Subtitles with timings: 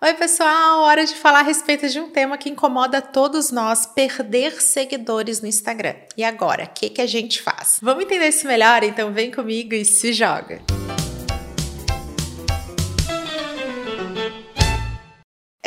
[0.00, 0.82] Oi, pessoal!
[0.82, 5.48] Hora de falar a respeito de um tema que incomoda todos nós: perder seguidores no
[5.48, 5.96] Instagram.
[6.16, 7.80] E agora, o que, que a gente faz?
[7.82, 8.84] Vamos entender isso melhor?
[8.84, 10.62] Então vem comigo e se joga!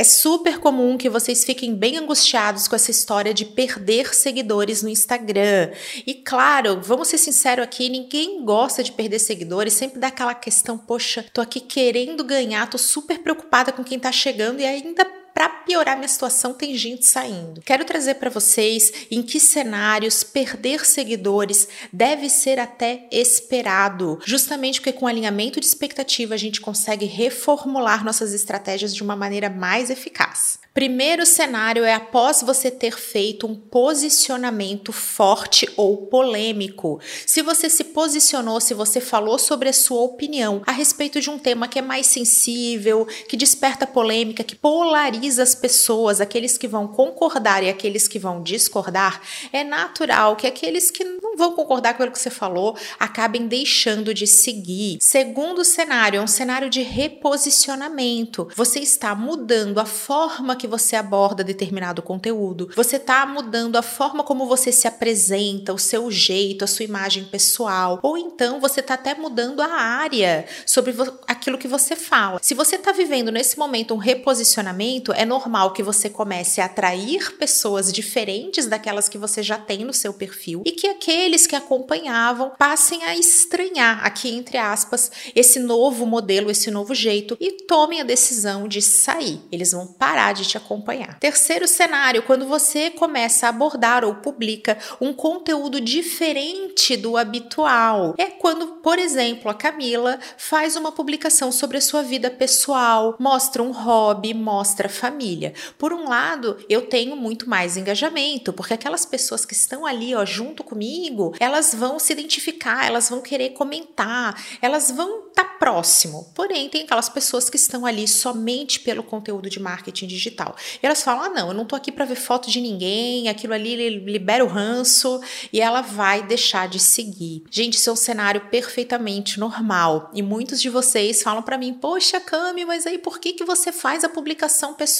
[0.01, 4.89] É super comum que vocês fiquem bem angustiados com essa história de perder seguidores no
[4.89, 5.69] Instagram.
[6.07, 10.75] E claro, vamos ser sinceros aqui, ninguém gosta de perder seguidores, sempre dá aquela questão,
[10.75, 15.05] poxa, tô aqui querendo ganhar, tô super preocupada com quem tá chegando e ainda
[15.41, 17.61] para piorar minha situação, tem gente saindo.
[17.61, 24.93] Quero trazer para vocês em que cenários perder seguidores deve ser até esperado, justamente porque
[24.93, 30.59] com alinhamento de expectativa a gente consegue reformular nossas estratégias de uma maneira mais eficaz.
[30.73, 36.97] Primeiro cenário é após você ter feito um posicionamento forte ou polêmico.
[37.25, 41.37] Se você se posicionou, se você falou sobre a sua opinião a respeito de um
[41.37, 46.87] tema que é mais sensível, que desperta polêmica, que polariza as pessoas, aqueles que vão
[46.87, 52.03] concordar e aqueles que vão discordar, é natural que aqueles que não vão concordar com
[52.03, 54.97] o que você falou acabem deixando de seguir.
[54.99, 58.49] Segundo cenário é um cenário de reposicionamento.
[58.55, 64.23] Você está mudando a forma que você aborda determinado conteúdo, você está mudando a forma
[64.23, 68.95] como você se apresenta, o seu jeito, a sua imagem pessoal, ou então você está
[68.95, 70.93] até mudando a área sobre
[71.27, 72.39] aquilo que você fala.
[72.41, 77.37] Se você está vivendo nesse momento um reposicionamento, é normal que você comece a atrair
[77.37, 82.53] pessoas diferentes daquelas que você já tem no seu perfil e que aqueles que acompanhavam
[82.57, 88.03] passem a estranhar, aqui entre aspas, esse novo modelo, esse novo jeito e tomem a
[88.03, 89.39] decisão de sair.
[89.51, 91.19] Eles vão parar de te acompanhar.
[91.19, 98.15] Terceiro cenário, quando você começa a abordar ou publica um conteúdo diferente do habitual.
[98.17, 103.61] É quando, por exemplo, a Camila faz uma publicação sobre a sua vida pessoal, mostra
[103.61, 105.53] um hobby, mostra família.
[105.77, 110.25] Por um lado, eu tenho muito mais engajamento, porque aquelas pessoas que estão ali, ó,
[110.25, 116.31] junto comigo, elas vão se identificar, elas vão querer comentar, elas vão estar tá próximo.
[116.35, 120.55] Porém, tem aquelas pessoas que estão ali somente pelo conteúdo de marketing digital tal.
[120.81, 123.53] E elas falam: ah, não, eu não tô aqui para ver foto de ninguém, aquilo
[123.53, 125.21] ali libera o ranço
[125.53, 127.43] e ela vai deixar de seguir.
[127.49, 130.09] Gente, isso é um cenário perfeitamente normal.
[130.13, 133.71] E muitos de vocês falam para mim: poxa, Cami, mas aí por que, que você
[133.71, 134.90] faz a publicação pessoal?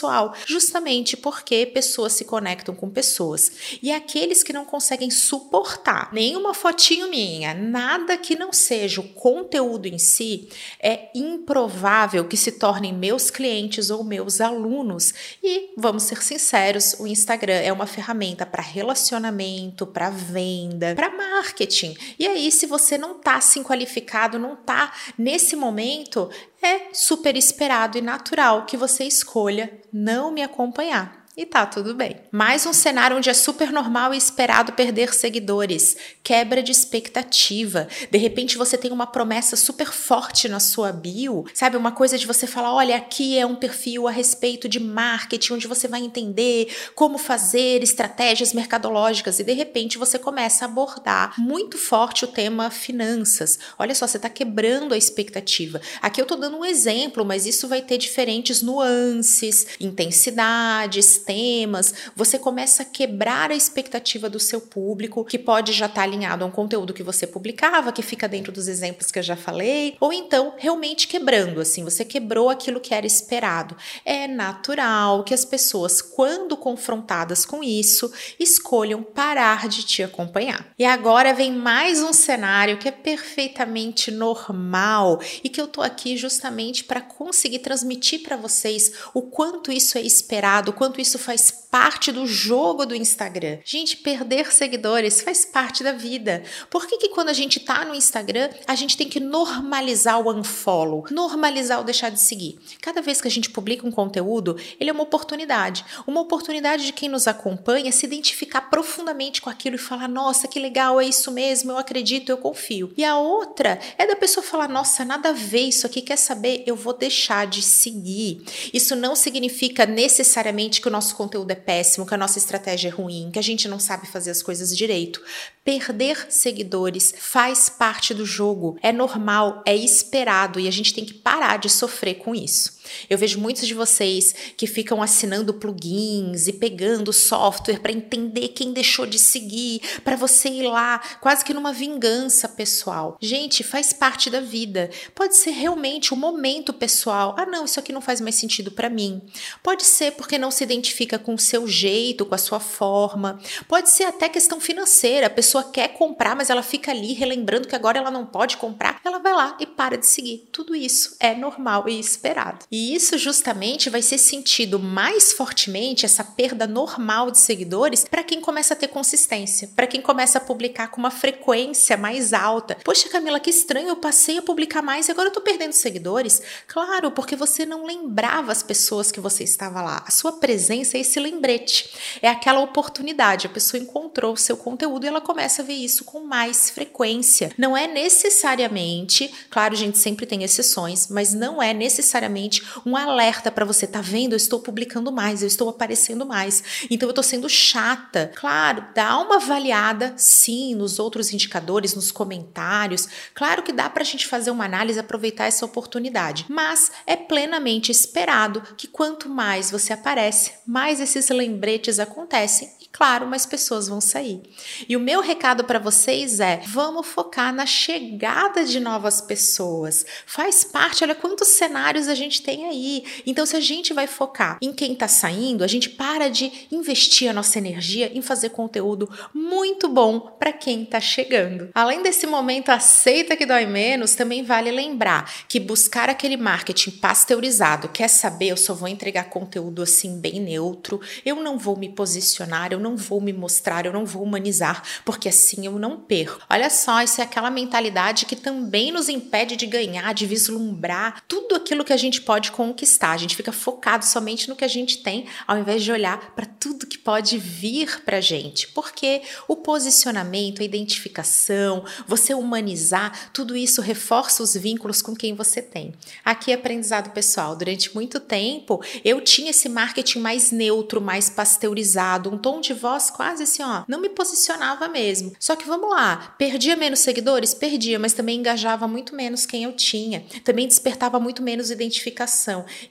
[0.46, 3.52] Justamente porque pessoas se conectam com pessoas.
[3.81, 9.88] E aqueles que não conseguem suportar nenhuma fotinho minha, nada que não seja o conteúdo
[9.88, 15.13] em si, é improvável que se tornem meus clientes ou meus alunos
[15.44, 21.96] e vamos ser sinceros, o Instagram é uma ferramenta para relacionamento, para venda, para marketing.
[22.18, 26.29] E aí, se você não está assim qualificado, não está nesse momento,
[26.62, 32.18] é super esperado e natural que você escolha não me acompanhar e tá tudo bem.
[32.30, 37.88] Mais um cenário onde é super normal e esperado perder seguidores, quebra de expectativa.
[38.09, 41.78] De repente você tem uma promessa super forte na sua bio, sabe?
[41.78, 45.68] Uma coisa de você falar: olha, aqui é um perfil a respeito de marketing, onde
[45.68, 51.78] você vai entender como fazer estratégias mercadológicas, e de repente você começa a abordar muito
[51.78, 53.58] forte o tema finanças.
[53.80, 55.80] Olha só, você está quebrando a expectativa.
[56.02, 62.38] Aqui eu tô dando um exemplo, mas isso vai ter diferentes nuances, intensidades temas, você
[62.38, 66.48] começa a quebrar a expectativa do seu público, que pode já estar tá alinhado a
[66.48, 70.12] um conteúdo que você publicava, que fica dentro dos exemplos que eu já falei, ou
[70.12, 73.76] então realmente quebrando, assim, você quebrou aquilo que era esperado.
[74.06, 80.68] É natural que as pessoas, quando confrontadas com isso, escolham parar de te acompanhar.
[80.78, 86.18] E agora vem mais um cenário que é perfeitamente normal e que eu tô aqui
[86.18, 91.20] justamente para conseguir transmitir para vocês o quanto isso é esperado, o quanto isso isso
[91.20, 93.60] faz parte do jogo do Instagram.
[93.66, 96.44] Gente, perder seguidores faz parte da vida.
[96.70, 100.32] Por que, que quando a gente tá no Instagram, a gente tem que normalizar o
[100.32, 102.60] unfollow, normalizar o deixar de seguir?
[102.82, 105.85] Cada vez que a gente publica um conteúdo, ele é uma oportunidade.
[106.08, 110.59] Uma oportunidade de quem nos acompanha se identificar profundamente com aquilo e falar: nossa, que
[110.59, 112.94] legal, é isso mesmo, eu acredito, eu confio.
[112.96, 116.64] E a outra é da pessoa falar: nossa, nada a ver isso aqui, quer saber?
[116.66, 118.44] Eu vou deixar de seguir.
[118.74, 122.92] Isso não significa necessariamente que o nosso conteúdo é péssimo, que a nossa estratégia é
[122.92, 125.22] ruim, que a gente não sabe fazer as coisas direito.
[125.64, 131.14] Perder seguidores faz parte do jogo, é normal, é esperado e a gente tem que
[131.14, 132.81] parar de sofrer com isso.
[133.10, 138.74] Eu vejo muitos de vocês que ficam assinando plugins e pegando software para entender quem
[138.74, 143.18] deixou de seguir, para você ir lá, quase que numa vingança pessoal.
[143.22, 144.90] Gente, faz parte da vida.
[145.14, 147.36] Pode ser realmente um momento pessoal.
[147.38, 149.22] Ah, não, isso aqui não faz mais sentido para mim.
[149.64, 153.40] Pode ser porque não se identifica com o seu jeito, com a sua forma.
[153.68, 155.28] Pode ser até questão financeira.
[155.28, 159.00] A pessoa quer comprar, mas ela fica ali relembrando que agora ela não pode comprar.
[159.04, 160.48] Ela vai lá e para de seguir.
[160.52, 162.66] Tudo isso é normal e esperado.
[162.72, 168.40] E isso justamente vai ser sentido mais fortemente essa perda normal de seguidores para quem
[168.40, 172.78] começa a ter consistência, para quem começa a publicar com uma frequência mais alta.
[172.84, 176.42] Poxa, Camila, que estranho, eu passei a publicar mais e agora eu tô perdendo seguidores.
[176.68, 180.04] Claro, porque você não lembrava as pessoas que você estava lá.
[180.08, 181.90] A sua presença é esse lembrete,
[182.22, 183.48] é aquela oportunidade.
[183.48, 187.52] A pessoa encontrou o seu conteúdo e ela começa a ver isso com mais frequência.
[187.58, 193.52] Não é necessariamente, claro, a gente sempre tem exceções, mas não é necessariamente um alerta
[193.52, 194.34] para você, tá vendo?
[194.34, 196.63] Eu estou publicando mais, eu estou aparecendo mais.
[196.90, 198.31] Então eu tô sendo chata.
[198.35, 203.08] Claro, dá uma avaliada sim nos outros indicadores, nos comentários.
[203.34, 208.61] Claro que dá pra gente fazer uma análise, aproveitar essa oportunidade, mas é plenamente esperado
[208.78, 214.41] que quanto mais você aparece, mais esses lembretes acontecem claro, mais pessoas vão sair.
[214.87, 220.05] E o meu recado para vocês é: vamos focar na chegada de novas pessoas.
[220.25, 223.03] Faz parte, olha quantos cenários a gente tem aí.
[223.26, 227.30] Então, se a gente vai focar em quem está saindo, a gente para de investir
[227.30, 231.70] a nossa energia em fazer conteúdo muito bom para quem está chegando.
[231.74, 237.90] Além desse momento aceita que dói menos, também vale lembrar que buscar aquele marketing pasteurizado,
[237.90, 242.72] quer saber, eu só vou entregar conteúdo assim bem neutro, eu não vou me posicionar,
[242.72, 246.40] eu não vou me mostrar, eu não vou humanizar, porque assim eu não perco.
[246.50, 251.56] Olha só, isso é aquela mentalidade que também nos impede de ganhar, de vislumbrar tudo
[251.56, 253.11] aquilo que a gente pode conquistar.
[253.11, 256.46] A gente fica focado somente no que a gente tem, ao invés de olhar para
[256.46, 258.70] tudo que pode vir para gente.
[258.70, 265.62] Porque o posicionamento, a identificação, você humanizar, tudo isso reforça os vínculos com quem você
[265.62, 265.93] tem.
[266.24, 267.55] Aqui, aprendizado pessoal.
[267.55, 273.12] Durante muito tempo, eu tinha esse marketing mais neutro, mais pasteurizado, um tom de voz
[273.12, 275.34] quase assim, ó, não me posicionava mesmo.
[275.39, 277.53] Só que vamos lá, perdia menos seguidores?
[277.53, 280.24] Perdia, mas também engajava muito menos quem eu tinha.
[280.44, 282.31] Também despertava muito menos identificação.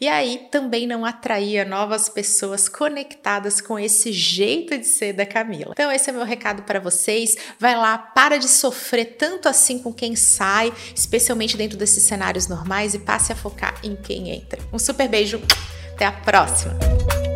[0.01, 5.73] E aí também não atraía novas pessoas conectadas com esse jeito de ser da Camila.
[5.73, 7.37] Então esse é meu recado para vocês.
[7.59, 12.95] Vai lá, para de sofrer tanto assim com quem sai, especialmente dentro desses cenários normais
[12.95, 14.61] e passe a focar em quem entra.
[14.73, 15.41] Um super beijo.
[15.95, 17.30] Até a próxima.